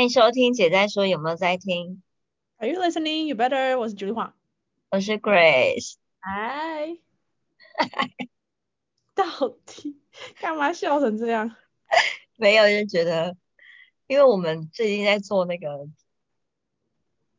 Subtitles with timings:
[0.00, 2.02] 欢迎收听姐在说，有没有在听
[2.56, 3.26] ？Are you listening?
[3.26, 3.78] You better.
[3.78, 4.32] 我是 Julie 黄。
[4.88, 5.96] 我是 Grace。
[6.20, 6.96] 嗨。
[9.14, 10.00] 到底
[10.40, 11.54] 干嘛笑成这样？
[12.36, 13.36] 没有，就觉得，
[14.06, 15.86] 因为我们最近在做那个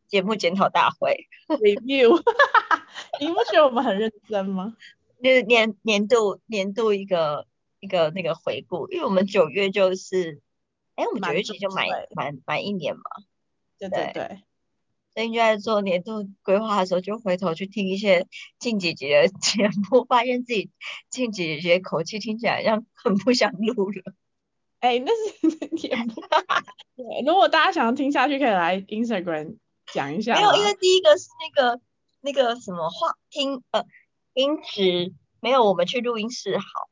[0.07, 2.21] 节目检讨大会 review，
[3.19, 4.77] 你不觉得我们很认真吗？
[5.23, 7.47] 就是年年度年度一个
[7.79, 10.43] 一个那个回顾，因为我们九月就是，
[11.01, 13.01] 哎，我们九月其实就满满满一年嘛，
[13.79, 14.43] 对对对，
[15.15, 18.27] 所以就在做年度规划的时候，就回头去听一些
[18.59, 20.69] 近几集的节目， 发现自己
[21.09, 24.13] 近几集的口气听起来像很不想录了。
[24.79, 26.21] 哎、那是也不
[26.95, 27.23] 对。
[27.25, 29.57] 如果大家想要听下去，可以来 Instagram
[29.91, 31.81] 讲一下没有，因为第一个是那个
[32.21, 33.83] 那个什么话听呃
[34.33, 36.90] 音质没有我们去录音室好。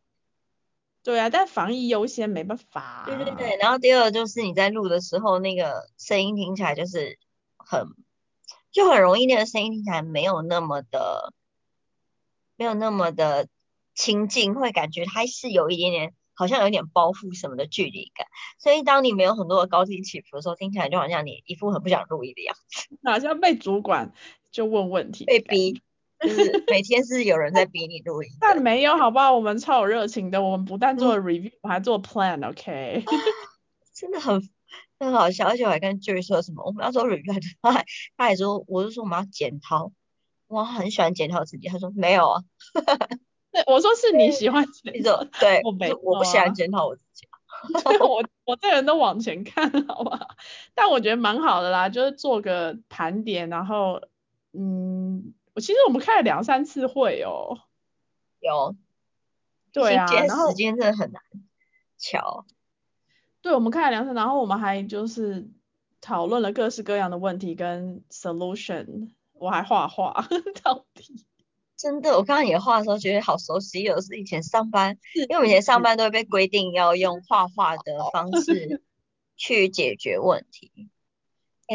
[1.10, 3.02] 对啊，但防疫优先，没办法。
[3.08, 7.18] 对对对，然后第二就是你在录的时候，那个声音听起来就是
[7.58, 7.88] 很，
[8.72, 11.34] 就很容易那个声音听起来没有那么的，
[12.58, 13.48] 没有那么的
[13.96, 18.28] 亲近，会感觉它是有一点点，好像有点包袱什么的距离感。
[18.60, 24.14] 所以当你没有很多的高低起伏的时候，听起来就好像你一副很不想录音的样子，好像被主管
[24.52, 25.40] 就问问题，被。
[25.40, 25.82] 逼，
[26.22, 28.30] 就是每天是有人在逼你录音。
[28.40, 29.34] 但没有，好不好？
[29.34, 33.04] 我们超有热情的，我们不但做 review，、我还做 plan，OK？
[33.94, 34.50] 真的很
[35.00, 37.86] 很好笑，而且我还跟 Jerry 说什么，我们要做 review， 他还
[38.18, 39.92] 他还说，我就说我们要检讨，
[40.48, 42.44] 我很喜欢检讨自己，他说没有啊，
[43.52, 47.28] 对，我说是你喜欢你剪说对，我没说我不喜欢检讨我自己，
[48.00, 50.36] 我我这人都往前看，好不好？
[50.76, 54.02] 但我觉得蛮好的啦，就是做个盘点，然后
[54.54, 57.60] 嗯，我其实我们开了两三次会哦，
[58.40, 58.78] 有，
[59.74, 61.22] 对啊，然后时间真的很难
[61.98, 62.46] 巧，
[63.42, 65.50] 对我们开了两次，然后我们还就是
[66.00, 70.26] 讨论了各式各样的问题跟 solution，我还画画，
[70.64, 71.26] 到底。
[71.76, 78.82] 真的，我刚刚你的话的时候觉得好熟悉哦，是以前上班，因为我们以前上班都会被规定要用画画的方式
[79.36, 80.90] 去解决问题，哎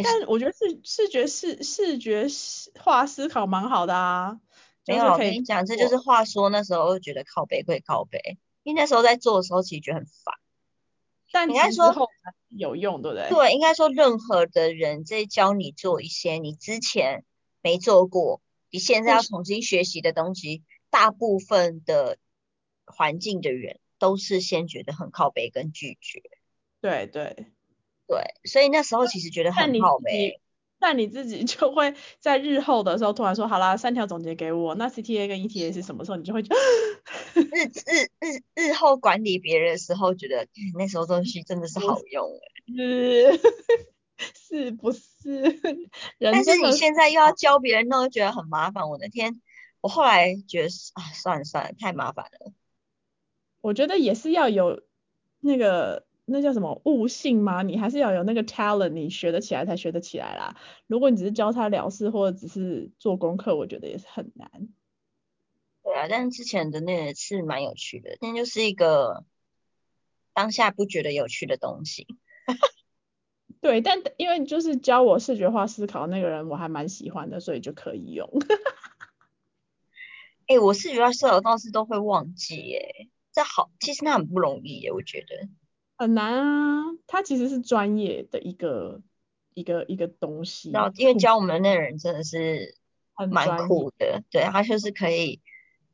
[0.03, 4.41] 但我觉得视视觉视视觉思画思考蛮好的啊，
[4.87, 10.35] 没有，我跟你讲，这就是话说那时候觉得靠背归靠背，因为那时候在做的时候其实觉得很烦。
[11.33, 11.93] 但应该说
[12.49, 13.29] 有用，对不对？
[13.29, 17.25] 对，应该说任何的人在教你做一些你之前
[17.61, 18.41] 没做过，
[18.71, 22.19] 你现在要重新学习的东西，大部分的
[22.85, 26.23] 环境的人都是先觉得很靠背跟拒绝。
[26.81, 27.47] 对对。
[28.07, 30.41] 对，所以那时候其实觉得很靠自己背。，
[30.79, 36.17] 但你自己就会在日后的时候突然说，好啦，三条总结给我，那 CTA 跟 ETA 是什么时候？
[36.19, 36.61] 你就会觉得
[37.41, 42.29] 日日日日后管理别人的时候，觉得嗯那时候东西真的是好用
[42.77, 43.41] 欸是
[44.37, 45.41] 是不是？
[46.19, 48.89] 人但是你现在又要教别人，那我觉得很麻烦。
[48.89, 49.41] 我的天，
[49.81, 52.53] 我后来觉得啊，算了算了，太麻烦了。
[53.61, 54.83] 我觉得也是要有
[55.41, 57.63] 那个那叫什么悟性吗？
[57.63, 60.57] 你还是要有那个 talent，你学得起来才学得起来啦。
[60.87, 64.51] 如果你只是教他了事或者只是做功课，我觉得也是很难。
[65.83, 69.25] 对啊，但是之前的那个是蛮有趣的，那就是一个
[70.33, 72.07] 当下不觉得有趣的东西。
[73.61, 78.31] 对，但因为就是教我视觉化思考那个人，我还蛮喜欢的，所以就可以用。
[80.47, 85.49] 哎，我视觉化思考倒是都会忘记，哎，这好，其实那很不容易耶，我觉得。
[86.05, 89.01] 很难啊，它其实是专业的一个
[89.55, 92.77] 一个一个东西，然后因为教我们的那人真的是
[93.17, 95.41] 蛮很专业酷的，对，他就是可以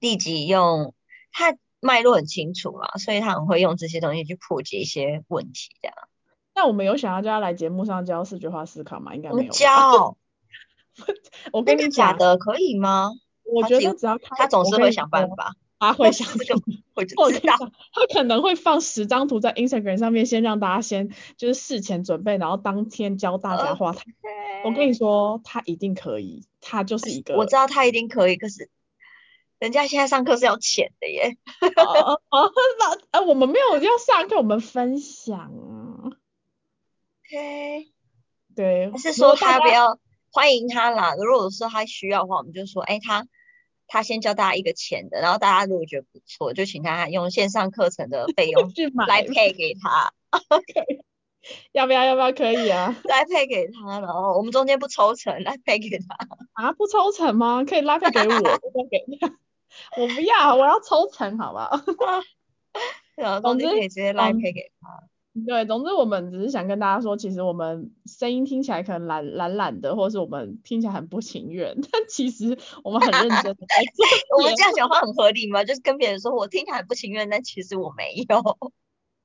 [0.00, 0.94] 立即用
[1.30, 5.96] 他脉络很清楚嘛，所以他很会用这些东西去破解一些问题，这样。
[6.56, 9.14] 那我们有想要叫他来节目上教视觉化思考吗？
[9.14, 9.52] 应该没有。
[9.52, 10.16] 教，
[11.52, 12.36] 我跟你讲，假的？
[12.36, 13.12] 可以吗？
[13.44, 16.60] 我觉得只要他，他总是会想办法，他会想这个
[16.94, 17.56] 我就知道。
[17.58, 23.92] 他可能会放十张图在 Instagram 上面，先让大家先就是事前准备，然后当天教大家画。
[23.92, 24.02] 他
[24.62, 28.68] 我跟你说，他一定可以，他就是一个我知道他一定可以，可是
[29.58, 31.38] 人家现在上课是要钱的耶。
[31.76, 36.12] 哦哦哦，那呃我们没有要上课，我们分享啊。
[37.24, 37.88] OK，
[38.54, 39.98] 对，还是说他不要
[40.30, 41.14] 欢迎他啦？
[41.14, 43.26] 如果说他需要的话，我们就说，哎，他
[43.92, 48.70] 他先教大家一个钱的，然后大家如果觉得不错，就请他用线上课程的费用
[49.08, 50.12] 来配给他，
[50.48, 51.02] OK，
[51.72, 52.04] 要不要？
[52.04, 52.30] 要不要？
[52.32, 52.96] 可以啊。
[53.04, 56.16] 来配给他，然后我们中间不抽成，来配给他。
[56.52, 57.64] 啊，不抽成吗？
[57.68, 59.28] 可以拉配给我，我不给他。
[59.96, 61.82] 我不要，我要抽成，好不好？
[63.16, 65.02] 然后中间可以直接来嗯配给他。
[65.46, 74.04] 对，总之我们只是想跟大家说，其实我们声音听起来可能懒懒懒的，或者是我们听起来很不情愿， 但其实我们很认真的在做。
[74.36, 75.62] 我们这样讲话很合理吗？
[75.62, 78.38] 就是跟别人说我听起来很不情愿，但其实我没有。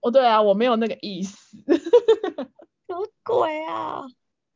[0.01, 1.57] 哦，对啊，我没有那个意思。
[1.65, 4.03] 什么鬼啊？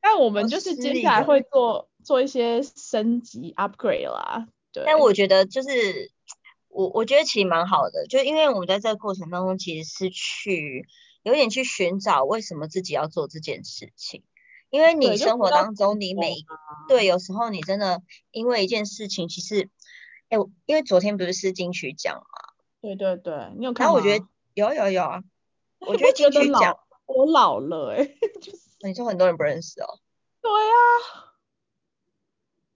[0.02, 4.48] 但我们就是接下来会做做一些升级 upgrade 啦。
[4.72, 4.84] 对。
[4.86, 6.12] 但我觉得就是
[6.68, 10.86] 我我觉得其实蛮好的，就因为我们在这个过程当中其实是去。
[11.24, 14.24] 有点去寻找为什么自己要做这件事情，
[14.70, 16.36] 因为你生活当中你每
[16.88, 18.02] 对有时候你真的
[18.32, 19.70] 因为一件事情，其实
[20.30, 23.94] 哎，因为昨天不是是金曲奖嘛，对对对，你有看吗？
[23.94, 25.24] 然后我觉得有有有啊，
[25.88, 28.12] 我觉得金曲奖我老了哎，
[28.88, 30.00] 你说很多人不认识哦，
[30.42, 31.26] 对啊。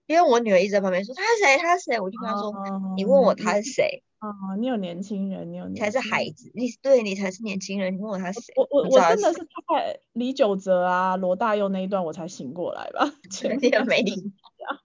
[0.06, 2.52] 因为我女儿一直在旁边说她是谁她是谁，我就跟她说
[2.94, 4.02] 你问我她是谁。
[4.24, 7.94] 哦，你有年轻人，你有你才是孩子，你对你才是年轻人。
[7.94, 8.54] 你问我他谁？
[8.56, 13.12] 我我我真的是大概李九哲啊、罗大佑那一段我才醒过来吧。
[13.30, 14.78] 前 面没礼貌，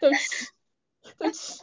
[0.00, 0.46] 对不起，
[1.18, 1.60] 对不起，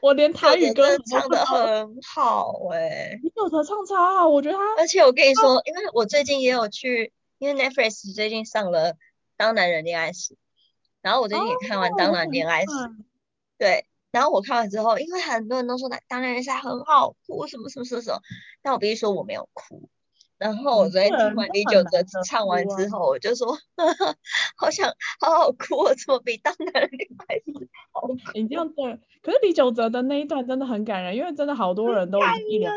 [0.00, 3.18] 我连台语歌唱的很好哎。
[3.20, 4.62] 李玖哲唱超好，我觉得他。
[4.76, 8.92] 而且我跟你说，因为我最近也有去，因为 Netflix 最近上了
[9.36, 10.34] 《当男人恋爱时》，
[11.00, 12.66] 然后我最近也看完《当男人恋爱时》，
[13.58, 13.86] 对。
[14.12, 18.20] 然后我看完之后，因为很多人都说那当然是很好哭，什么什么什么什么，
[18.62, 19.88] 但我必须说我没有哭。
[20.42, 23.56] 然后我昨天听完李玖哲唱完之后，我就说，
[24.58, 28.16] 好想好好哭，我怎么比当男人恋爱时好 哭？
[28.34, 32.18] 你这样对，可是李玖哲的那一段真的很感人，因为真的好多人都
[32.50, 32.74] 一两。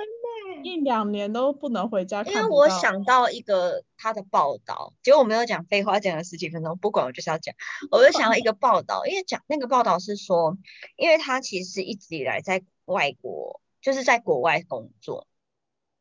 [0.63, 2.33] 一两年都不能回家看。
[2.33, 7.53] 因为我想到一个他的报道，结果我没有讲废话，讲了十几分钟，不管我就是要讲。
[7.91, 10.57] 我就想到一个报道，因为讲那个报道是说，
[10.95, 15.27] 因为他其实一直以来在外国，就是在国外工作。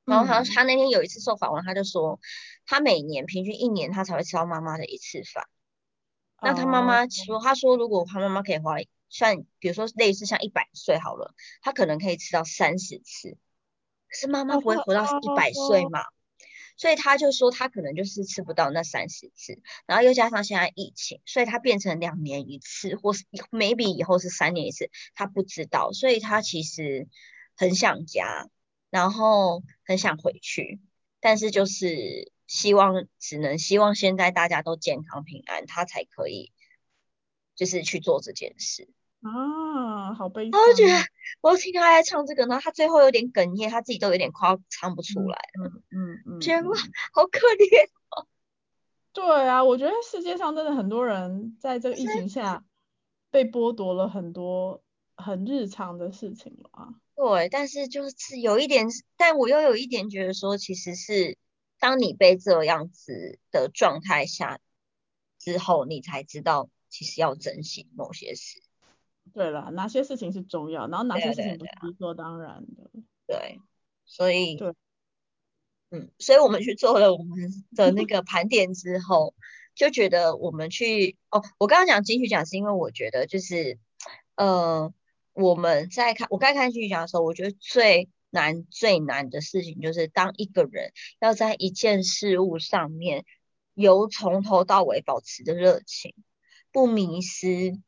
[0.05, 2.21] 然后他他那天有一次受访问，他就说，
[2.67, 5.49] 他每年平均一年他才会吃到妈妈的一次饭。
[6.43, 8.77] 那他妈妈说，他说如果他妈妈可以花，
[9.09, 13.39] 算比如说类似像一百岁好了，他可能可以吃到三十次。
[14.09, 16.01] 可是妈妈不会活到一百岁嘛，
[16.77, 27.09] 所以他就说他可能就是吃不到那三十次，然后又加上现在疫情，所以他变成两年一次，或是 maybe 以后是三年一次，他不知道，所以他其实
[27.57, 28.49] 很想家，
[28.95, 30.81] 然后很想回去，
[31.19, 36.53] 但是就是希望只能希望现在大家都健康平安，他才可以
[37.57, 38.89] 就是去做这件事。
[39.21, 40.61] 啊，好悲伤！
[40.61, 40.95] 我就觉得，
[41.41, 45.67] 我听他在唱这个，然后他最后有点哽咽，他自己都有点快要唱不出来了。
[45.67, 46.77] 嗯嗯嗯，觉得哇，
[47.13, 48.29] 好可怜哦。
[49.13, 52.65] 对啊，我觉得世界上真的很多人在这个疫情下
[53.33, 54.85] 被剥夺了很多
[55.17, 56.95] 很日常的事情了。
[57.17, 61.39] 对，但是就是有一点，但我又有一点觉得说，其实是
[61.79, 64.59] 当你被这样子的状态下
[65.39, 68.61] 之后，你才知道其实要珍惜某些事。
[69.33, 72.91] 对了，哪些事情是重要，然后哪些事情不是理所当然的。
[73.27, 73.61] 对，
[74.05, 74.75] 所以对，
[75.91, 79.35] 嗯，所以我们去做了我们的那个盘点之后，
[79.75, 83.79] 就觉得我们去哦，我刚刚讲金曲奖是因为我觉得就是，
[84.35, 84.93] 呃，
[85.35, 93.27] 我们在看我刚看金曲奖的时候，我觉得最难最难的事情就是当一个人要在一件事物上面
[93.75, 96.15] 由从头到尾保持着热情，
[96.73, 97.79] 不迷失。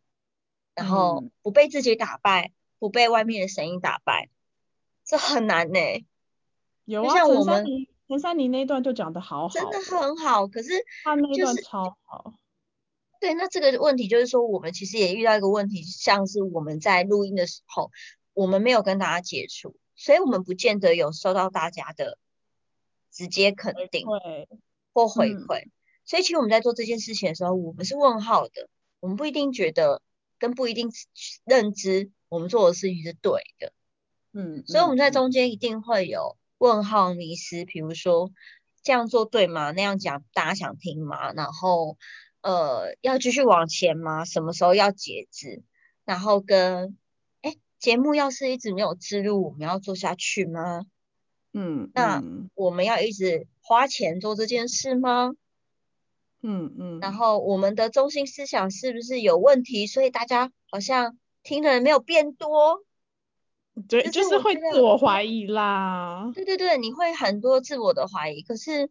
[0.74, 4.28] 然后不被自己打败，不被外面的声音打败，
[5.06, 5.80] 这很难呢。
[6.84, 10.46] 有啊，陈珊妮，陈珊妮那段就讲的好好，真的很好。
[10.46, 10.68] 可是
[11.02, 12.34] 他那段超好。
[13.26, 17.90] 对，那这个问题就是说，我们其实也遇到一个问题，像是我们在录音的时候，
[18.34, 22.18] 我们没有跟大家接触，所以我们不见得有收到大家的
[23.10, 24.06] 直接肯定
[24.92, 25.64] 或回馈。
[26.04, 28.68] 所以其实我们在做这件事情的时候，我们是问号的，
[29.00, 30.02] 我们不一定觉得。
[30.38, 30.90] 跟不一定
[31.46, 33.72] 认知我们做的事情是对的，
[34.34, 38.30] 嗯，所以我们在中间一定会有问号迷失，比如说
[38.82, 39.70] 这样做对吗？
[39.70, 41.32] 那样讲大家想听吗？
[41.32, 41.96] 然后
[42.46, 44.24] 呃要继续往前吗？
[44.24, 45.64] 什么时候要截止？
[46.04, 46.96] 然后跟
[47.42, 50.86] 哎节目要是一直没有记录，我们要做下去吗？
[51.52, 52.22] 嗯，那
[52.54, 55.32] 我们要一直花钱做这件事吗？
[56.42, 59.88] 嗯嗯，然后我们的中心思想是不是有问题？
[59.88, 62.84] 所以大家好像听的人没有变多，
[63.88, 66.30] 对，就是会自我怀疑啦。
[66.32, 68.42] 对对对，你会很多自我的怀疑。
[68.42, 68.88] 可是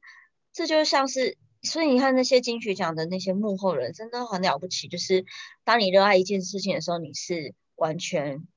[0.51, 4.87] 这就像是，所以你看那些金曲奖的那些幕后人，真的很了不起。
[4.87, 5.25] 就是
[5.65, 8.47] 当你热爱一件事情的时候，你是完全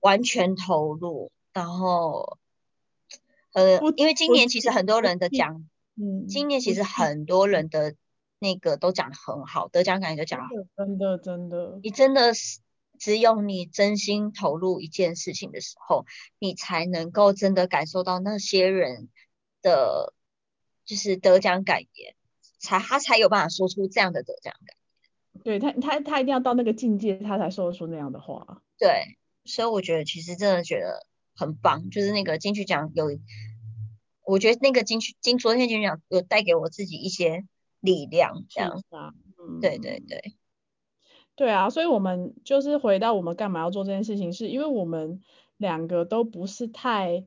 [0.00, 2.38] 完全投入，然后。
[3.52, 7.94] 呃，因为今年其实很多人的奖，嗯，今年其实很多人的
[8.38, 10.70] 那个都讲得很好，得奖感觉都讲得很好。
[10.76, 12.60] 真的真的，你真的是
[12.98, 16.04] 只有你真心投入一件事情的时候，
[16.38, 19.08] 你才能够真的感受到那些人
[19.62, 20.12] 的，
[20.86, 22.14] 就是得奖感言，
[22.58, 25.42] 才他才有办法说出这样的得奖感言。
[25.44, 28.62] 对他他他一定要到那个境界，他才说得出那样的话。
[28.78, 33.06] 对，所以我觉得其实真的觉得很棒，就是那个金曲奖有，
[34.24, 37.44] 我觉得那个金曲金昨天金曲奖有带给我自己一些
[37.80, 38.78] 力量，这样。
[38.80, 40.34] 子啊，嗯，对对对，
[41.34, 45.22] 对啊，所以我们就是回到我们干嘛要做这件事情，是因为我们
[45.58, 47.24] 两个都不是太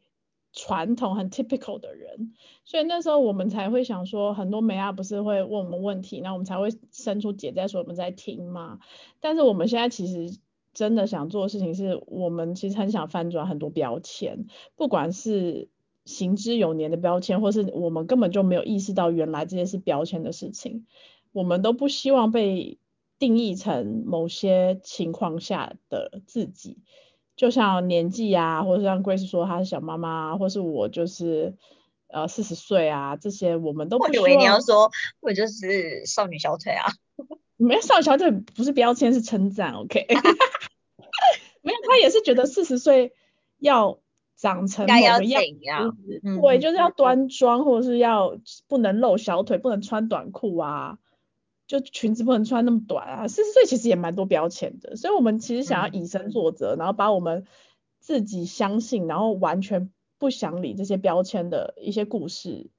[0.66, 2.34] 传统、很 typical 的人，
[2.66, 8.80] 所以那时候我们才会想说，很多美亚不是会问我们问题，那我们才会伸出姐在说我们在听嘛。
[9.22, 10.38] 但是我们现在其实
[10.74, 15.70] 真的想做的事情是，我们其实很想翻转很多标签，不管是
[16.04, 20.86] 行之有年的标签，或是我们根本就没有意识到原来这些是标签的事情，
[21.32, 22.80] 我们都不希望被
[23.18, 26.80] 定义成某些情况下的自己。
[27.39, 31.53] 就像年纪啊，或者像 Grace 说她是小妈妈啊，或是我就是
[32.10, 34.03] 呃四十岁啊，这些我们都不。
[34.03, 34.91] 我以为你要说
[35.22, 36.91] 我就是少女小腿啊，
[37.55, 40.05] 没有少女小腿不是标签，是称赞，OK？
[41.63, 43.13] 没有，他也是觉得四十岁
[43.60, 44.00] 要
[44.36, 45.98] 长成某应该要个样
[46.41, 50.98] 对，就是要端庄，或者是要不能露小腿，不能穿短裤啊，
[51.69, 53.27] 就裙子不能穿那么短啊。
[53.27, 57.45] 四十岁其实也蛮多标签的，所以我们其实想要嗯以身作则，然后把我们
[57.99, 62.71] 自己相信，然后完全不想理这些标签的一些故事，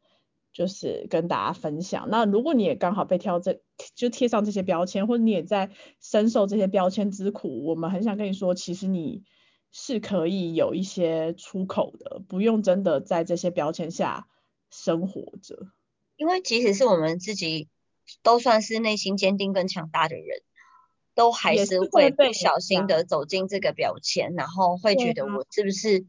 [0.52, 2.08] 就是跟大家分享。
[2.10, 3.60] 那如果你也刚好被挑这，
[3.94, 5.70] 就贴上这些标签，或者你也在
[6.00, 9.22] 深受这些标签之苦，我们很想跟你说，其实你
[9.70, 14.26] 是可以有一些出口的，不用真的在这些标签下
[14.68, 15.68] 生活着。
[16.16, 17.68] 因为即使是我们自己
[18.22, 20.42] 都算是内心坚定跟强大的人，
[21.14, 26.06] 都还是是会不小心的走进这个标签，然后会觉得我是不是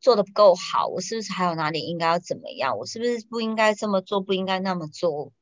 [0.00, 5.32] 做的不够好，我是不是还有哪里应该要怎么样，我是不是不应该这么做，不应该那么做，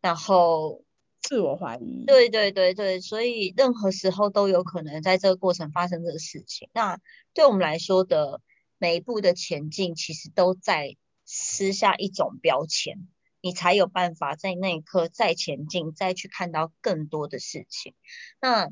[0.00, 0.82] 然后
[1.22, 6.68] 自我怀疑，对对对对，所以任何时候都有可能在这个过程发生这个事情。
[6.72, 6.98] 那
[7.34, 8.40] 对我们来说的
[8.78, 13.06] 每一步的前进，其实都在撕下一种标签，
[13.40, 17.94] 你才有办法在那一刻再前进，再去看到更多的事情。
[18.40, 18.68] 那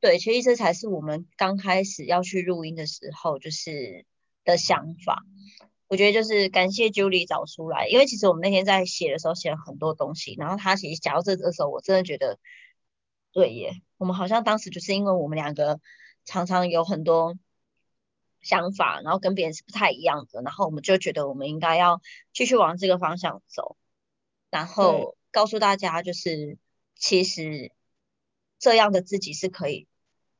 [0.00, 4.04] 对，其实这才是我们刚开始要去录音的时候，就是
[4.44, 5.24] 的想法。
[5.88, 12.38] 我觉得就是感谢 Julie 找出来，因为其实我们那天在写的时候写了很多东西，然后他其实讲到这的时候，我真的觉得，
[13.30, 15.80] 对耶，我们好像当时就是因为我们两个
[16.24, 17.38] 常常有很多
[18.42, 22.00] 想法，然后跟别人是不太一样的，然后我们就觉得我们应该要
[22.32, 23.76] 继续往这个方向走，
[24.50, 26.58] 然后告诉大家就是
[26.96, 27.72] 其实
[28.58, 29.86] 这样的自己是可以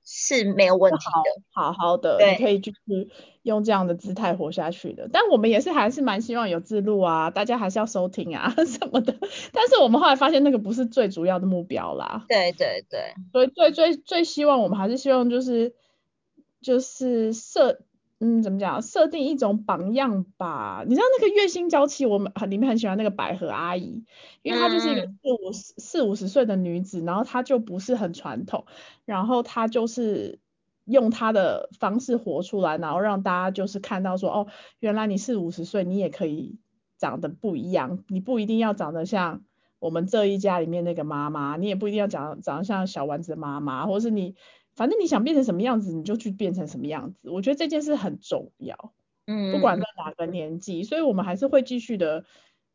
[0.05, 3.09] 是没有问题的，好好的，对你可以就是
[3.43, 5.09] 用这样的姿态活下去的。
[5.13, 9.17] 但我们也是还是蛮希望有自录啊，大家还是要收听啊 什么的。
[9.53, 15.73] 但是我们后来发现那个不是最主要的目标啦，对对对，所以最最最希望我们还是希望就是
[16.61, 17.81] 就是设
[18.25, 20.85] 嗯怎么讲设定一种榜样吧。
[20.87, 24.05] 你知道那个月薪娇妻，我们很里面很喜欢那个百合阿姨，
[24.43, 28.65] 因为她就是一个嗯四五十四五十岁的女子，然后她就不是很传统，
[29.05, 30.39] 然后她就是
[30.85, 34.47] 用她的方式活出来，然后让大家就是看到说哦，
[34.79, 36.61] 原来你四五十岁你也可以
[36.97, 39.43] 长得不一样，你不一定要长得像。
[39.81, 44.37] 我们这一家里面那个妈妈，你也不一定要长长得像小丸子的妈妈，或是你
[44.75, 47.31] 反正你想变成什么样子，你就去变成什么样子。
[47.31, 48.93] 我觉得这件事很重要，
[49.27, 52.25] 嗯，不管在哪个年纪，所以我们还是会继续的，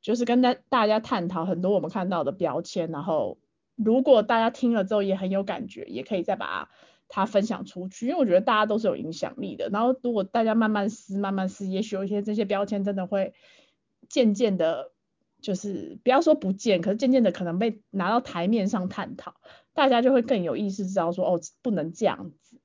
[0.01, 3.37] 就是跟大大家探讨很多我们看到的标签，然后
[3.75, 6.69] 如果大家听了之后也很有感觉，也可以再把
[7.09, 9.69] 它分享出去，因为我觉得大家都是有影响力的。
[9.69, 13.33] 然后如果大家慢慢撕，慢慢撕，也许有一些这些标签真的会
[14.09, 14.91] 渐渐的。
[15.39, 19.35] 就是不要说不见，可是渐渐的可能被拿到台面上探讨，
[19.77, 22.59] 大家就会更有意识知道说哦，不能这样子。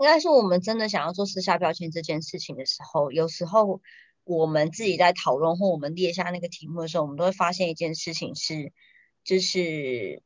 [0.00, 3.80] 应该是我们真的想要做撕下标签这件事情的时候，有时候
[4.24, 8.72] 我们自己在讨论或我们列下那个题目的时候，我们都会发现一件事情是，
[9.22, 10.24] 就是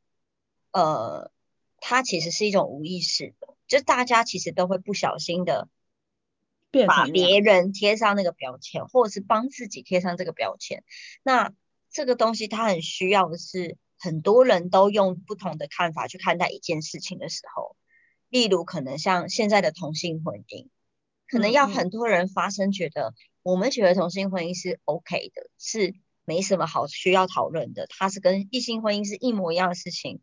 [0.73, 1.31] 呃，
[1.79, 5.69] 它其实是一种无意识的，就大家其实都会不小心的
[6.87, 10.85] 把别人贴上那个标签，或者是帮自己贴上这个标签。
[11.23, 11.53] 那
[11.91, 17.77] 这个东西它很需要的是，很多人都用不同的看法去看待一件事情的时候，
[18.29, 20.69] 例如可能像现在的同性婚姻，
[21.29, 30.21] 可能要很多人发声，觉得我们觉得同性婚姻是 OK 的，是没什么好需要讨论的，它是跟异性婚姻是一模一样的事情，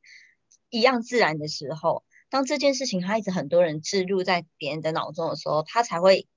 [0.70, 6.28] 一样自然的时候，当这件事情它一直很多人置入在别人的脑中的时候，它才会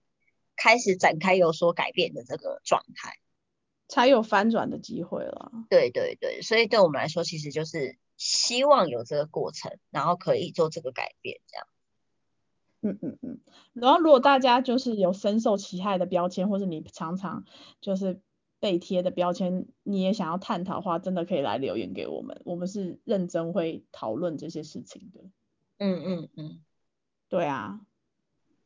[0.57, 3.19] 开始展开有所改变的这个状态。
[3.89, 5.51] 才有翻转的机会了。
[5.69, 11.67] 对对对，所以对我们来说，其实就是希望有这个过程，然后可以做这个改变，这样。
[12.81, 13.41] 嗯嗯嗯，
[13.73, 17.45] 然后如果大家就是有深受其害的标签，或者你常常
[17.81, 18.21] 就是
[18.61, 25.25] 被贴的标签，你也想要探讨的话，真的可以来留言给我们，我们是认真会讨论这些事情的。
[25.79, 26.61] 嗯嗯嗯，
[27.29, 27.81] 对啊，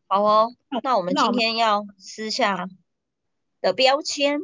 [0.08, 2.68] 好哦，那我们今天要撕下
[3.62, 4.40] 的标签，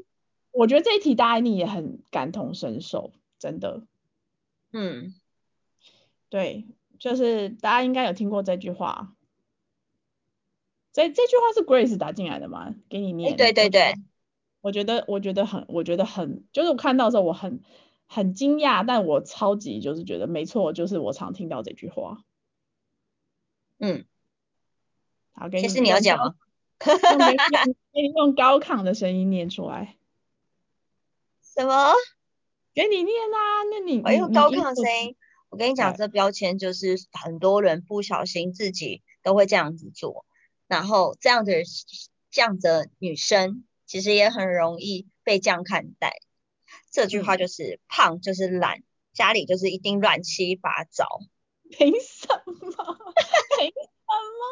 [0.59, 3.85] 我觉得这一题大家一定也很感同身受，真的。
[4.73, 5.15] 嗯，
[6.29, 6.67] 对，
[6.99, 9.15] 就是大家应该有听过这句话。
[10.93, 12.75] 这这句话是 Grace 打进来的吗？
[12.89, 13.37] 给你哎，念。
[13.37, 13.67] 对对
[14.61, 17.63] 我觉得对，我觉得我觉得很，我觉得很，就是我看到的时候我很
[18.07, 22.25] 很惊讶，但我超级就是觉得没错，就是我常听到这句话。
[23.79, 24.05] 嗯，
[25.31, 26.35] 好，给其你实你要讲吗？
[28.17, 29.98] 用高亢的声音念出来，
[31.59, 31.93] 什么？
[32.73, 35.17] 给你念啊，那你你我用高亢声音，
[35.49, 40.25] 我跟你讲，对这标签就是很多人不小心自己都会这样子做，
[40.69, 41.65] 然后这样的
[42.31, 46.21] 这样的女生其实也很容易被这样看待。
[46.93, 51.07] 这句话嗯就是胖就是懒，家里就是一定乱七八糟。
[51.71, 52.55] 凭什么？
[52.55, 54.45] 凭什么？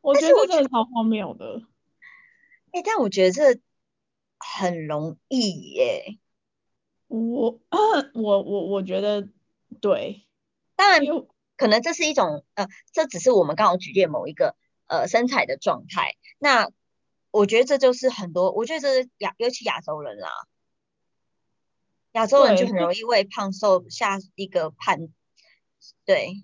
[0.00, 1.60] 我觉得这真的超荒谬的。
[2.70, 3.60] 哎、但我觉得这
[4.38, 6.18] 很容易耶。
[7.12, 7.60] 我
[8.14, 9.28] 我我我觉得
[9.80, 10.26] 对，
[10.76, 11.00] 当然，
[11.56, 16.16] 可能这是一种呃，这只是我们刚好举例某一个呃身材的状态。
[16.38, 16.70] 那
[17.30, 20.30] 我觉得这就是很多，我觉得这是亚，尤其亚洲人啦，
[22.12, 25.08] 亚洲人就很容易为胖瘦下一个判，
[26.04, 26.42] 对，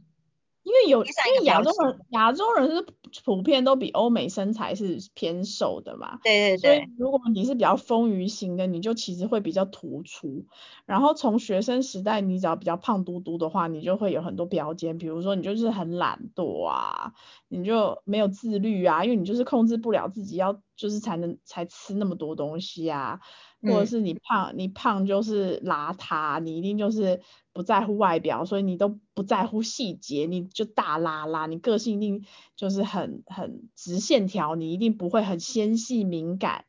[0.68, 2.84] 因为有因为亚洲人亚洲人是
[3.24, 10.44] 普遍都比欧美身材是偏瘦的嘛，对对所以对，如果你是比较丰腴型的，你就其实会比较突出。
[10.84, 17.14] 然后从学生时代，你只要比较胖嘟嘟的话，你就会有很多标签，比如说你就是很懒惰啊，
[17.48, 23.20] 你就没有自律啊，因为你就是控制不了自己要就是才能才吃那么多东西啊，
[23.62, 27.20] 或者嗯是你胖你胖就是邋遢，你一定就是
[27.52, 36.64] 不在乎外表，所以你都不在乎细节，你就大拉拉，你个性一定就是很很直线条，你一定不会很纤细敏感。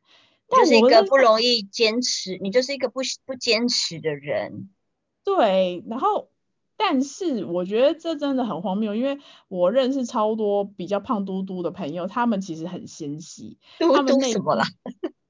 [0.47, 4.69] 但就是一个不容易坚持，你就是一个不不坚持的人。
[5.23, 6.31] 对，然后
[6.81, 14.63] 但是我觉得这真的很荒谬，因为我认识超多比较胖嘟嘟的朋友，他们其实很纤细，嘟他们内嘟什么啦？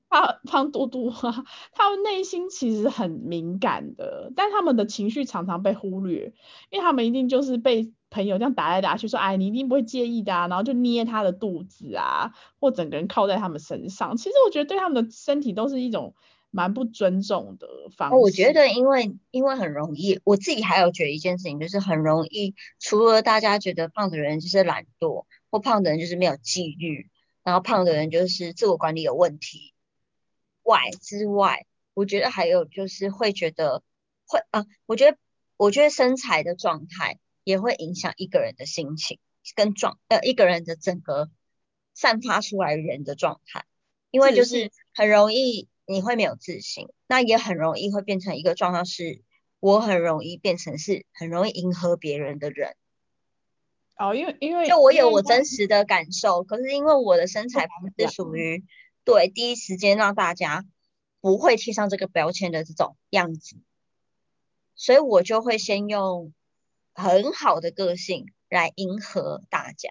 [0.09, 6.33] 胖胖嘟嘟啊，他们内心其实很敏感的，但他们的情绪常常被忽略，
[6.69, 14.17] 因为他们一定就是被朋友这样打来打去，说哎你一定不会介意的啊，然后就捏他的肚子啊，或整个人靠在他们身上。
[14.17, 16.13] 其实我觉得对他们的身体都是一种
[16.51, 18.15] 蛮不尊重的方式。
[18.15, 27.09] 哦，我觉得因为因为很容易，我自己还有觉得一件事情，就是很容易，除了大家觉得胖的人就是懒惰，或胖的人就是没有纪律，
[27.43, 29.73] 然后胖的人就是自我管理有问题
[30.63, 33.83] 外之外，我觉得还有就是会觉得
[34.25, 35.17] 会啊，我觉得
[35.57, 39.19] 我觉得身材的状态也会影响一个人的心情
[39.55, 41.29] 跟状呃一个人的整个
[41.93, 43.65] 散发出来人的状态。
[44.11, 49.23] 因为就是很容易你会没有自信，那也很容易会变成一个状况是，
[49.59, 52.75] 我很容易变成是很容易迎合别人的人。
[53.97, 58.63] 哦，因为因为就我有我真实的感受，可是因为我的身材不是属于
[59.03, 60.63] 对第一时间让大家
[61.21, 63.55] 不会贴上这个标签的这种样子，
[64.75, 66.35] 所以我就会先用
[66.93, 69.89] 很好的个性来迎合大家。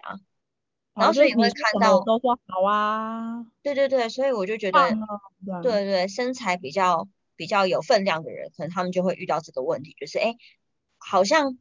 [0.99, 4.79] 然后所以你会看到都说好啊，对对对，所以我就觉得。
[5.63, 7.07] 对对，身材比较
[7.37, 10.35] 比较有分量的人，可能他们就会遇到这个问题，就是哎，
[10.97, 11.57] 好像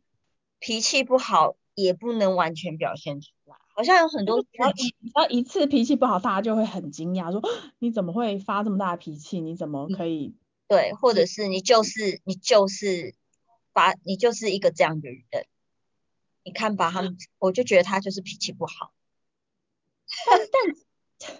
[0.59, 7.41] 脾气不好也不能完全表现出来，好像有很多只要自己一只要一次脾气不好，大家就会很惊讶，说
[7.79, 9.41] 你怎么会发这么大的脾气？
[9.41, 10.35] 你怎么可以？
[10.67, 13.15] 对，或者是你就是你就是
[13.73, 15.47] 把你就是一个这样的人，
[16.43, 18.91] 你看吧，他们我就觉得他就是脾气不好，
[20.27, 21.37] 但 但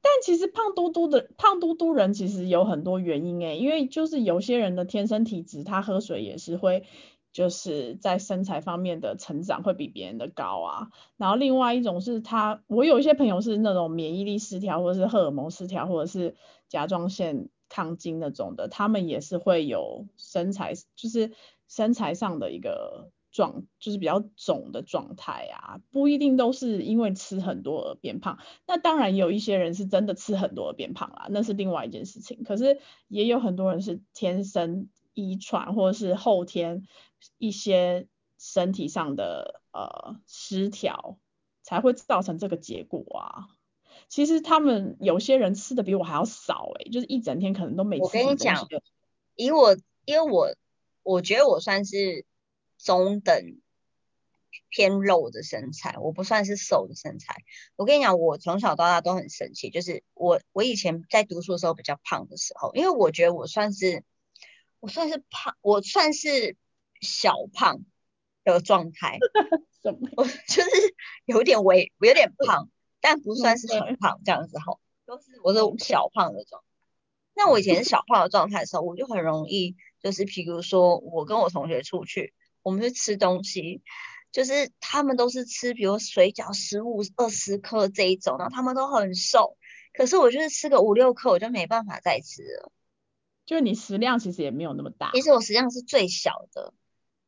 [0.00, 6.84] 但其实胖嘟嘟的胖嘟嘟人其实有很多原因诶，因为就是有些人的天生体质，他喝水也是会
[7.32, 10.88] 就是在身材方面的成长会比别人的高啊。
[11.16, 16.34] 然后另外一种是他，我有一些朋友是那种免疫力失调，或者是荷尔蒙失调，或者是
[16.68, 21.32] 甲状腺亢进那种的，他们也是会有身材，就是
[21.68, 23.10] 身材上的一个。
[23.38, 28.40] 状就是比较肿的状态啊，不一定都是因为吃很多而变胖。
[28.66, 32.42] 那当然有一些人是真的吃很多而变胖啦，那是另外一件事情。
[32.42, 36.82] 可是也有很多人是天生遗传或者是后天
[37.38, 41.16] 一些身体上的呃失调，
[41.62, 43.46] 才会造成这个结果啊。
[44.08, 48.02] 其实他们有些人吃的比我还要少诶，就是一整天可能都没吃。
[48.02, 48.66] 我跟你讲，
[49.36, 50.56] 以我因为我
[51.04, 52.26] 我觉得我算是。
[52.78, 53.60] 中等
[54.70, 57.36] 偏肉的身材，我不算是瘦的身材。
[57.76, 64.04] 我跟你讲，我从小到大都很神奇，就是我我以前在读书的时候比较胖的时候，因为我觉得我算是
[64.80, 66.56] 我算是胖，我算是
[67.00, 67.84] 小胖
[68.44, 69.18] 的状态。
[70.16, 70.70] 我就是
[71.24, 72.68] 有点微，有点胖，
[73.00, 74.78] 但不算是很胖这样子哈。
[75.06, 76.62] 都是我是小胖的状。
[77.34, 82.34] 那我以前是小胖的状态的时候，我就很容易就是，譬如说我跟我同学出去。
[82.68, 83.80] 我们去吃东西，
[84.30, 89.56] 就是他们都是吃，比如水饺十五二十颗这一种，然后他们都很瘦，
[89.94, 92.70] 可是我就是吃个五六颗，我就没办法再吃了。
[93.46, 95.12] 就你食量其实也没有那么大。
[95.14, 96.74] 其实我食量是最小的，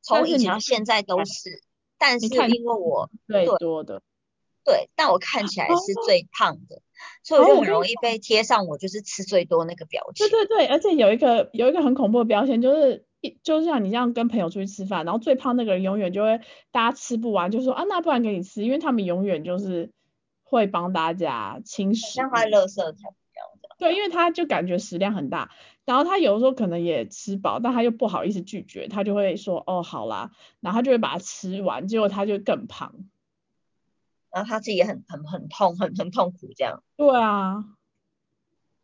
[0.03, 1.62] 从以前到现在都是，
[1.96, 4.03] 但是因为我最多的，
[4.62, 6.83] 对，但我看起来是最胖的，
[7.22, 10.29] 所以我就很容易被贴上我就是吃最多那个标签。
[10.29, 13.07] 对对对，而且有一个有一个很恐怖的标签就是。
[13.42, 19.90] 就像你这样跟朋友出去吃饭，然后最胖那个人永远就会大家吃不完，就说啊那不然给你吃，因为他们永远就是
[20.42, 23.68] 会帮大家清食，像他乐色才一样的。
[23.78, 25.50] 对，因为他就感觉食量很大，
[25.85, 30.30] 然后他有时候可能也吃饱，但他又不好意思拒绝，他就会说哦好啦，
[30.61, 32.94] 然后他就会把它吃完，结果他就更胖，
[34.30, 36.83] 然后他自己也很很很痛，很很痛苦这样。
[36.96, 37.64] 对啊。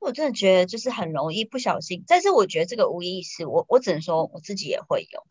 [0.07, 5.27] 我真的觉得就是很容易不小心，但是我觉得这个无意识，我我只能说我自己也会有，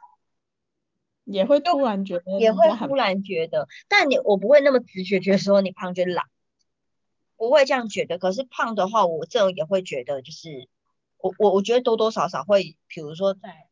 [1.23, 6.25] 也会突然觉得，也会突然觉得，但你我不会那么直觉觉得说你胖就懒，
[7.37, 8.17] 不会这样觉得。
[8.17, 10.67] 可是胖的话，我这种也会觉得，就是
[11.19, 13.69] 我我我觉得多多少少会，比如说在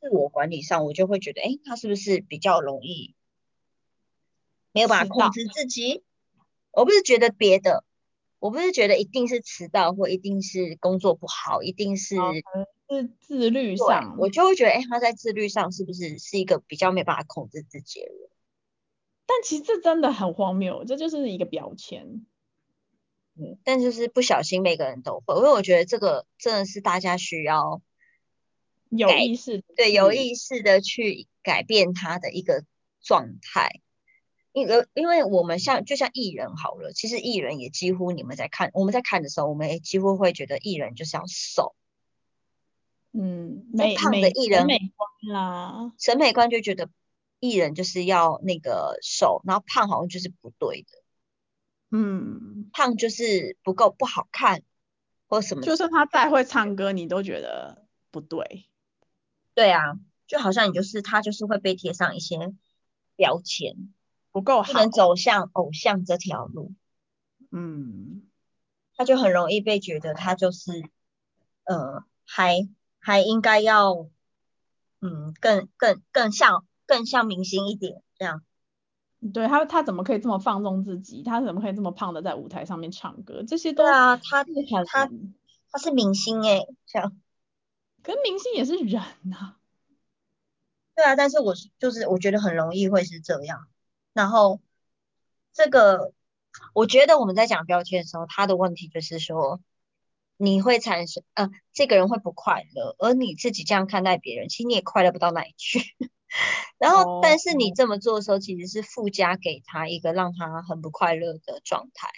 [0.00, 3.14] 自我管理上，我就会觉得，哎，他是不是比较容易
[4.72, 6.02] 没有办法控制自己？
[6.72, 7.84] 我不是觉得别的。
[8.42, 12.16] 我不是觉得一定是迟到或一定是工作不好，一定是
[12.88, 18.30] 是自律上，我就会觉得，哎，他在自律上是不是是一个比较没办法控制自己的人？
[19.26, 22.26] 但其实这真的很荒谬，这就是一个标签。
[23.36, 27.80] 嗯，但就是不小心每个人都会，因为我觉得这个真的是大家需要
[28.88, 32.64] 有意识，对，有意识的去改变他的一个
[33.00, 33.80] 状态。
[34.52, 41.74] 因为因为我们像就像艺人好了，其实艺人也几乎你们在看我们在看的时候，我们也几乎会觉得艺人就是要瘦，
[43.12, 46.90] 嗯，胖的艺人美观啦，审美观就觉得
[47.40, 50.98] 艺人就是要那个瘦，然后胖好像就是不对的，
[51.90, 54.62] 嗯，胖就是不够不好看
[55.28, 58.66] 或什么，就算他再会唱歌，你都觉得不对，
[59.54, 59.94] 对啊，
[60.26, 62.52] 就好像你就是他就是会被贴上一些
[63.16, 63.94] 标签。
[64.32, 66.72] 不够好，不能走向偶像这条路，
[67.50, 68.22] 嗯，
[68.96, 70.82] 他就很容易被觉得他就是，
[71.64, 72.68] 呃，还
[72.98, 74.08] 还应该要，
[75.00, 78.42] 嗯，更更更像更像明星一点这样。
[79.32, 81.22] 对他他怎么可以这么放纵自己？
[81.22, 83.44] 他怎么可以这么胖的在舞台上面唱歌？
[83.46, 84.44] 这些都对啊，他
[84.86, 85.08] 他
[85.70, 87.16] 他是明星哎，这样。
[88.02, 89.56] 可明星也是人呐。
[90.96, 93.68] 对啊，但是我就是我觉得很容易会是这样。
[94.12, 94.60] 然后，
[95.52, 96.12] 这个
[96.74, 99.60] 我觉得我们在讲标签的时候，他的问题就是说，
[100.36, 105.80] 你会产生呃，这个人会不快乐，而你自己这样看待别人，其实你也快乐不到哪里去。
[106.78, 112.08] 然后，但是你这么做的时候，其实是附加给他一个让他很不快乐的状态。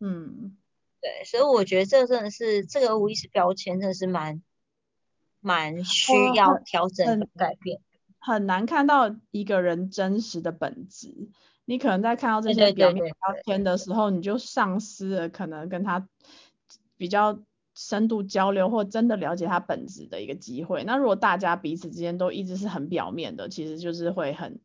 [0.00, 0.56] 嗯，
[1.00, 4.42] 对，所以我觉得这真的是这个无意识标签，真的是蛮
[5.40, 7.80] 蛮需要调整改变。
[8.26, 11.28] 很难看到一个人真实的本质，
[11.64, 16.08] 你可能在看到这些表面标签的时候，你就丧失了可能跟他
[16.96, 17.38] 比较
[17.76, 20.82] 深度交流或真的了解他本质的一个机会。
[20.82, 24.58] 那如果大家彼此之间都一直是很表面的，其实就是会很，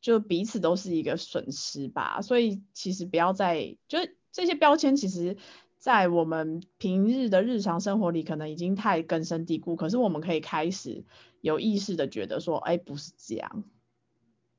[0.00, 2.22] 就彼此都是一个损失吧。
[2.22, 5.36] 所以其实不要再，就是这些标签其实。
[5.80, 9.76] 在我们平日的日常生活里，可能已经太根深蒂固。
[9.76, 11.04] 可是我们可以开始
[11.40, 13.64] 有意识的觉得说，哎，不是这样。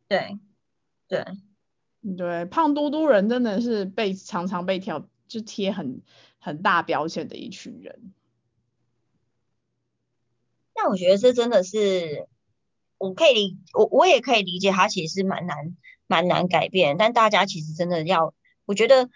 [0.07, 0.39] 对，
[1.07, 1.25] 对，
[2.17, 6.01] 对，胖嘟嘟人真的是被常常被挑就贴很
[6.39, 8.13] 很大标签的一群人。
[10.73, 12.27] 但我觉得这真的是，
[12.97, 15.75] 我可以理我我也可以理解，他其实是蛮难
[16.07, 16.97] 蛮难改变。
[16.97, 18.33] 但大家其实真的要，
[18.65, 19.09] 我觉得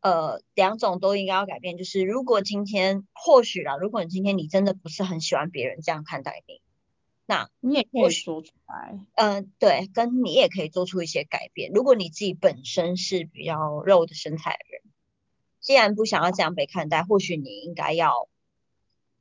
[0.00, 1.76] 呃两种都应该要改变。
[1.76, 6.62] 就是如果今天或许啦，如果你今天你真的不是很喜欢别人这样看待你，
[7.28, 8.98] 那你也可以说出来。
[9.14, 11.70] 嗯，对，跟你也可以做出一些改变。
[11.72, 14.82] 如果你自己本身是比较肉的身材的人，
[15.60, 18.28] 既然不想要这样被看待，或许你应该要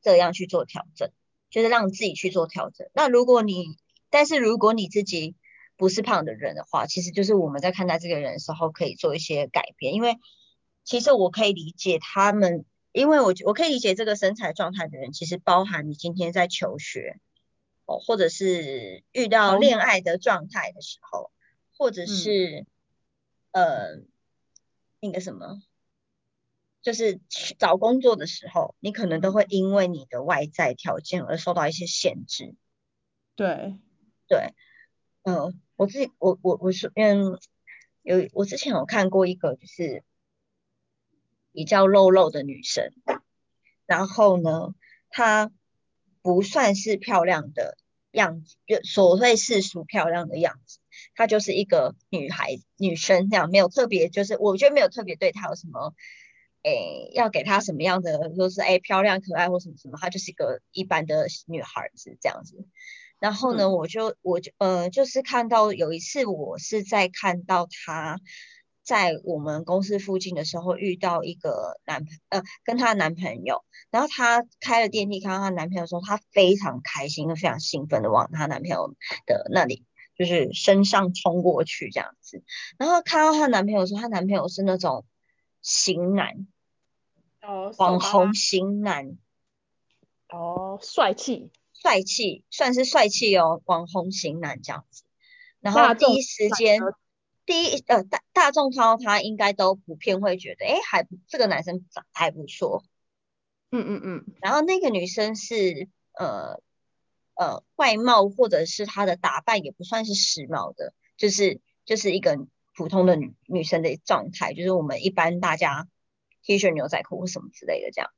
[0.02, 1.12] 这样去做调整。
[1.50, 2.90] 就是让自己去做调整。
[2.94, 3.78] 那如果你，
[4.10, 5.34] 但是如果你自己
[5.78, 9.94] 不是胖的人的话，其实就是我们在看待这个人的时候，可以做一些改变。
[9.94, 10.18] 因为
[10.84, 17.18] 其实我可以理解他们，因为我我可以理解这个身材状态的人，其实包含你今天在求学
[17.88, 21.32] 哦，或者是遇到恋爱的状态的时候，
[21.76, 22.68] 或者是
[23.52, 24.04] 呃
[25.00, 25.64] 那个什么。
[26.80, 27.20] 就是
[27.60, 32.56] 找工作的时候，你可能都会因为你的外在条件而受到一些限制。
[33.36, 33.76] 对，
[34.26, 34.54] 对，
[35.24, 37.40] 嗯，我自己，我我我是嗯，
[38.04, 40.02] 有我之前有看过一个就是
[41.52, 42.94] 比较肉肉的女生，
[43.86, 44.74] 然后呢，
[45.10, 45.52] 她
[46.28, 47.78] 不算是漂亮的
[48.12, 50.80] 样子，就所谓世俗漂亮的样子，
[51.16, 55.94] 她就是一个女孩女生这样，没有特别，就是我觉得没有特别对她有什么。
[56.64, 62.68] 诶，要给她什么样的，说是诶漂亮可爱或什么什么，她就是一个一般的女孩子这样子。
[63.22, 68.20] 然后呢，我就我就呃，就是看到有一次，我是在看到她
[68.88, 78.96] 在我们公司附近的时候遇到一个男朋呃跟她男朋友，然后她开了电梯看到她男朋友的时候，她非常开心，非常兴奋的往她男朋友
[79.26, 79.84] 的那里
[80.18, 82.42] 就是身上冲过去这样子。
[82.78, 85.04] 然后看到她男朋友的时候，她男朋友是那种
[85.62, 86.48] 型男。
[87.42, 89.18] 哦网红型男，
[90.28, 95.04] 哦，帅气，帅气，算是帅气哦，网红型男这样子。
[95.62, 96.82] 然后第一时间，
[97.48, 102.84] 第一呃大大众看到他，应该都普遍会觉得，哎，还这个男生长还不错。
[103.72, 104.26] 嗯嗯嗯。
[104.40, 106.62] 然后那个女生是呃
[107.34, 112.38] 呃外貌或者是她的打扮也不算是时髦的，就是就是一个
[112.76, 115.88] 普通的女女生的状态，就是我们一般大家。
[116.44, 118.10] T 恤、牛仔裤或什么之类的这样，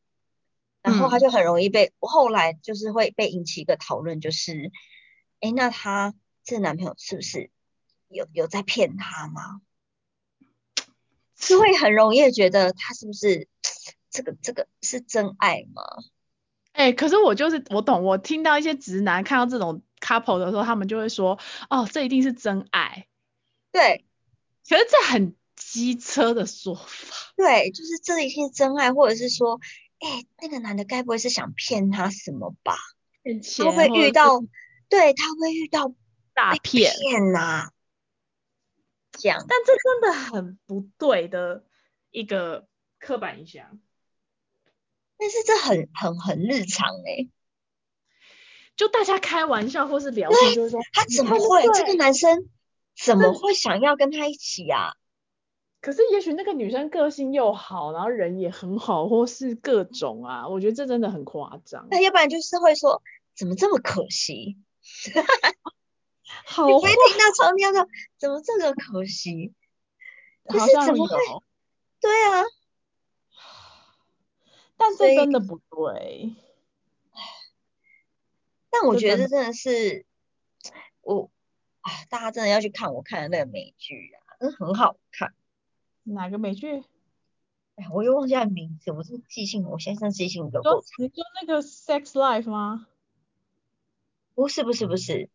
[0.84, 4.72] 然后他就很容易被后来就是会被引起一个讨论，就是，
[5.40, 6.14] 哎，那他
[6.44, 7.50] 这男朋友是不是
[8.10, 9.62] 有有在骗他吗？
[11.38, 13.48] 是会很容易觉得他是不是
[14.10, 15.84] 这个这个是真爱吗？
[16.74, 23.08] 哎，可是我就是我懂，我听到一些直男看到这种 couple 的时候，他们就会说，哦，这一定是真爱。
[23.72, 24.06] 对，
[24.68, 25.36] 可是这很。
[25.62, 29.60] 机车的说法，对，就是这一定是真爱，或者是说，
[30.00, 32.78] 哎，那个男的该不会是想骗他什么吧？
[33.58, 34.40] 他会遇到，
[34.88, 35.94] 对他会遇到
[36.34, 36.94] 大骗
[37.34, 37.79] 呐，这
[39.28, 39.44] 样。
[39.50, 41.66] 但这真的很不对的
[42.12, 42.68] 一个
[43.00, 43.80] 刻板印象。
[45.18, 47.28] 但是这很很很日常哎，
[48.78, 52.48] 就大家开玩笑或是聊天，就是说他怎么会这个男生
[52.96, 54.94] 怎么会想要跟他一起呀？
[55.82, 61.88] 可是也许那个女生个性又好，然后人也很好，或是各种啊，我觉得这真的很夸张。
[61.90, 63.02] 那要不然就是会说，
[63.36, 64.58] 怎么这么可惜？
[66.46, 69.54] 好，你会听到常听到怎么这个可惜？
[70.48, 71.06] 好像有。
[72.02, 72.44] 对啊，
[74.78, 76.36] 但这真的不对。
[78.72, 80.06] 但我觉得真的是，
[81.02, 81.30] 我
[81.82, 85.34] 啊，大家真的要去看我看的那个美剧啊，真的很好看。
[86.04, 86.84] 哪个美剧？
[87.76, 92.88] 哎，我又忘记名字，我这记性，我先生记性都够你说那个 Sex Life 吗？
[94.36, 95.30] 不是不是不是。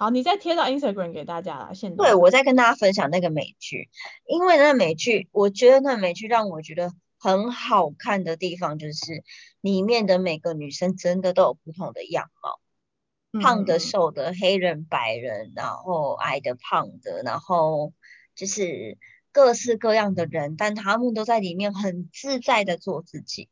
[0.00, 1.74] 好，你再贴到 Instagram 给大家啦。
[1.74, 3.90] 现在对我在跟大家分享那个美剧，
[4.26, 9.22] 因为那个美剧，我觉得那美剧让我觉得很好看的地方，就是
[9.60, 17.92] 里面的每个女生真的都有不同的样貌，胖的、瘦的、黑人、白人，然后矮的、胖的，然后
[18.34, 18.96] 就是。
[19.32, 23.48] 各式各样的人，但他们都在里面很自在的做自己，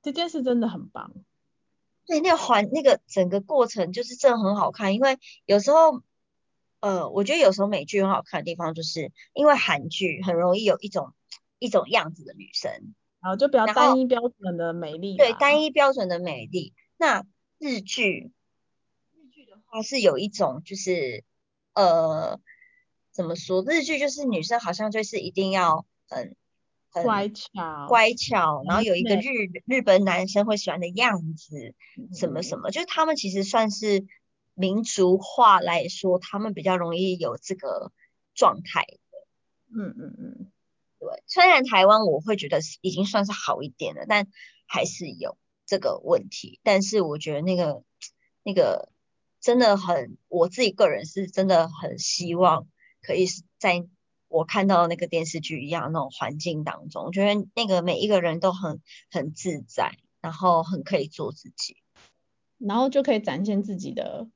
[0.00, 1.10] 这件事真的很棒。
[2.06, 6.02] 对，那个环那个整个过程就是真的很好看，因为有时候，
[6.80, 11.12] 呃，我觉得有时候美剧很好看的地方，就是因为韩剧很容易有一种
[11.58, 12.70] 一种样子的女生，
[13.20, 15.16] 然后就比较单一标准的美丽。
[15.16, 16.74] 对，单一标准的美丽。
[16.96, 17.24] 那
[17.58, 18.30] 日剧。
[19.12, 21.24] 日剧的话是有一种就是
[21.74, 22.38] 呃
[23.10, 26.36] 怎么说日剧就是女生好像就是一定要很
[26.96, 29.28] 很乖巧，乖巧，然后有一个日
[29.66, 31.74] 日本男生会喜欢的样子，
[32.14, 34.06] 什么嗯什么，就是他们其实算是
[34.54, 37.92] 民族化来说，他们比较容易有这个
[38.34, 38.86] 状态。
[39.68, 40.52] 嗯嗯嗯，
[40.98, 44.26] 对，虽然台湾我会觉得已经算是好一点了，但
[44.66, 46.60] 还是有这个问题。
[46.62, 47.82] 但是我觉得那个
[48.42, 48.90] 那个
[49.40, 52.66] 真的很，我自己个人是真的很希望
[53.02, 53.86] 可以是在
[54.36, 61.76] 我看到那个电视剧一样那种环境当中，我觉得那个每一个人都很很自在，然后很可以做自己。
[62.58, 64.28] 然后就可以展现自己的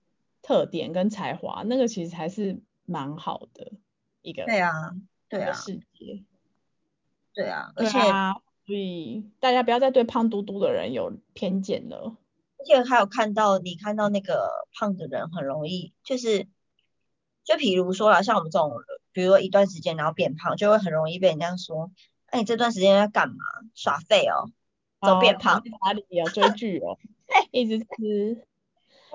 [0.42, 3.72] 特点跟才华，那个其实还是蛮好的
[4.22, 4.72] 一个对啊，
[5.28, 6.24] 对啊，世界。
[7.32, 8.34] 对啊，而且啊，
[8.66, 12.16] 所以大家不要再对胖嘟嘟的人有偏见了。
[12.58, 16.46] 而且还有看到你看到那个胖的人很容易就是，
[17.42, 21.90] 就比如说啦，像我们这种人，比如说一段时间然后变胖，就会很容易被人家说，
[22.26, 23.36] 哎，你这段时间在干嘛？
[23.74, 24.50] 耍废哦，
[25.00, 25.54] 怎么哦，变胖？
[25.54, 26.98] 躺在家里啊，追剧哦，
[27.50, 28.46] 一直吃。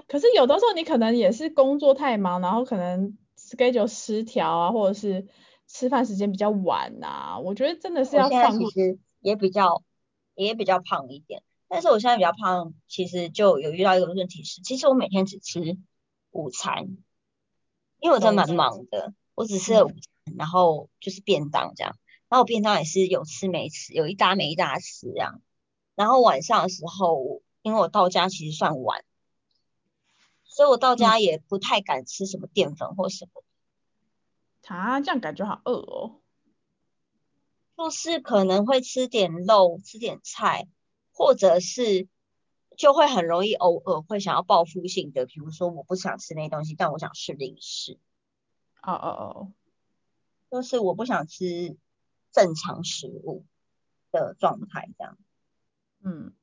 [0.08, 5.28] 可是有的时候你可能也是工作太忙，然后可能 schedule 失调啊，或者是
[5.68, 8.70] 吃饭时间比较晚啊，我觉得真的是要放过。
[8.70, 9.82] 其实也比较
[10.36, 15.78] 也比较胖一点，但是我现在比较胖，其实就有遇到一个问题是，其实我每天只吃
[16.32, 16.98] 午餐，
[18.00, 20.02] 因为我真的蛮忙的，我只吃了午嗯。
[20.02, 21.96] 餐，然后就是便当这样，
[22.30, 25.42] 然后我便当也是有吃没吃，有一搭没一搭吃这样，
[25.94, 29.06] 然后晚上的时候，因为我到家其实算晚，
[30.44, 33.44] 所以我到嗯，家也不太敢吃什么淀粉或什么，
[34.68, 36.22] 啊，这样感觉好饿哦。
[37.78, 40.70] 就是可能会吃点肉，吃点菜，
[41.12, 42.08] 或者是
[42.78, 48.00] 就会很容易偶尔会想要报复性的，比如说我不想吃那些东西，但我想吃零食，
[48.86, 49.52] 哦哦哦，
[50.52, 51.76] 就是我不想吃
[52.32, 53.46] 正常食物
[54.12, 55.18] 的状态这样，
[56.04, 56.34] 嗯，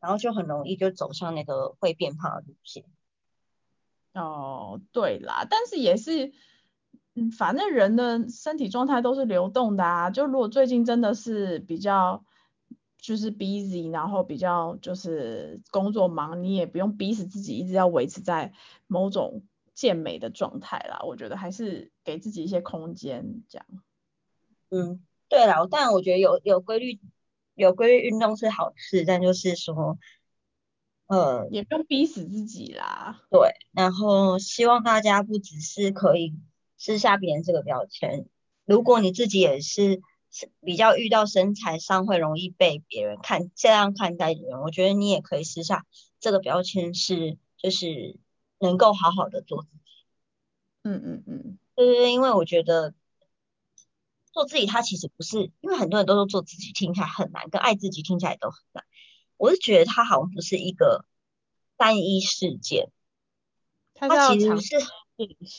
[0.00, 2.84] 然后就很容易就走向那个会变胖的路线。
[4.12, 6.32] 哦，对啦，但是也是，
[7.14, 10.10] 嗯，反正人的身体状态都是流动的啊。
[10.10, 12.24] 就如果最近真的是比较
[12.98, 18.52] 就是 busy，然后比较就是工作忙，你也不用逼死自己一直要维持在
[18.86, 19.42] 某种
[19.76, 21.02] 健美的状态啦。
[21.06, 23.66] 我觉得还是给自己一些空间，这样。
[24.70, 26.98] 嗯，对了，但我觉得有有规律
[27.54, 29.96] 有规律运动是好事，但就是说，
[31.06, 33.22] 呃，也不用逼死自己啦。
[33.30, 36.34] 对，然后希望大家不只是可以
[36.76, 38.26] 撕下别人这个标签，
[38.64, 45.86] 如果你自己也是是比较遇到身材上会容易被别人看这样看待的人，我觉得你也可以撕下
[46.18, 48.18] 这个标签，是就是
[48.58, 49.92] 能够好好的做自己。
[50.82, 52.94] 嗯嗯嗯，对对对，因为我觉得
[54.32, 58.84] 做自己，它其实不是，因为很多人都说做自己听起来很难，跟爱自己听起来都很难。
[59.36, 61.04] 我是觉得它好像不是一个
[61.76, 62.90] 单一事件，
[63.94, 64.86] 它是它要尝其实是。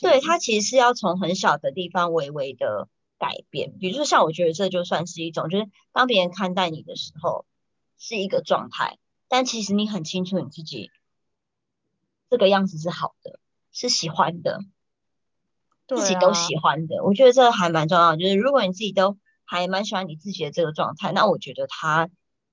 [0.02, 0.28] 对，习。
[0.28, 7.48] 它其实是要从很小的地方微微的改变，比如说像我觉得这就算是一种，就是当别人看待你的时候
[7.98, 10.92] 是一个状态，但其实你很清楚你自己
[12.30, 13.40] 这个样子是好的，
[13.72, 14.60] 是喜欢的，
[15.88, 17.04] 自己都啊，喜欢的。
[17.04, 22.10] 我觉得这还蛮重要的，就是如果你自己都还蛮喜欢你自己的这个状态，那我觉得它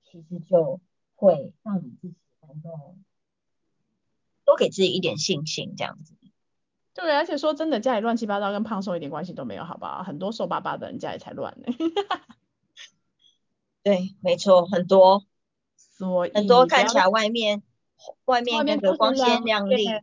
[0.09, 0.79] 其实就
[1.15, 2.15] 会让你自己
[2.47, 2.95] 能够
[4.45, 6.13] 多给自己一点信心，这样子。
[6.93, 10.03] 对，而且说真的，家里乱七八糟跟胖瘦一点关系都没有，好不好？
[10.03, 11.67] 很多瘦巴巴的人家里才乱呢。
[13.83, 15.25] 对，没错，很多。
[15.75, 17.61] 所很多以不要在看起来外面
[18.25, 20.01] 外外面那面都是个光鲜亮丽的，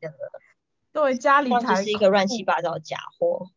[0.93, 2.43] 对，家里才是一个乱七。
[2.43, 3.51] 八糟的假货。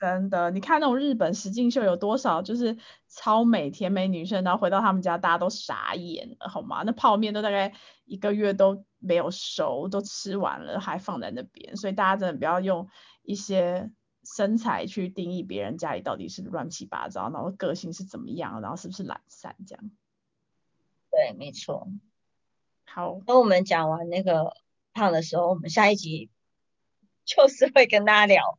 [0.00, 6.84] 真的，你看那种日本实境秀有多少就是超美甜美女生，然后回到他们家大家都傻眼了，好吗？
[6.86, 7.74] 那泡面都大概
[8.04, 12.88] 一个月都没有熟，都吃完了还放在那边，所以大家真的不要用
[13.22, 13.90] 一些
[14.24, 19.90] 身材去定义别人家里到底是乱七八糟，然后个性是怎么样，然后是不是懒散这样。
[21.10, 21.88] 对，没错。
[22.92, 24.54] 好，等我们讲完那个
[24.92, 26.30] 胖的时候，我们下一集
[27.24, 28.58] 就是会跟大家聊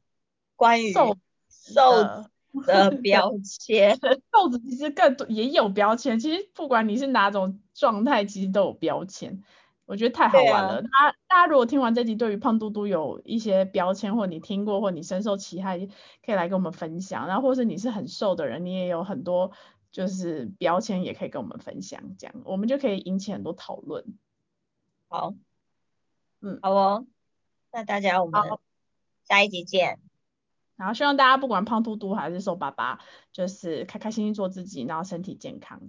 [0.55, 1.17] 关于瘦
[1.49, 2.30] 瘦的
[2.65, 3.97] 的标签。
[4.32, 9.43] 瘦子其实更多也有标签，其实不管你是哪种状态，其实都有标签。
[9.86, 10.84] 我觉得太好玩了。
[10.84, 15.80] 大家大家如果听完这集，对于胖嘟嘟有一些标签，或你听过，或你深受其害，
[16.23, 17.27] 可以来跟我们分享。
[17.27, 19.51] 然后或是你是很瘦的人，你也有很多
[19.92, 24.06] 就是标签，也可以跟我们分享，这样我们就可以引起很多讨论。
[25.08, 25.34] 好，
[26.42, 27.06] 嗯，好哦，
[27.72, 28.42] 那大家我们
[29.24, 30.00] 下一集见。
[30.76, 33.00] 然后希望大家不管胖嘟嘟还是瘦巴巴，
[33.34, 35.82] 就是开开心心做自己，然后身体健康。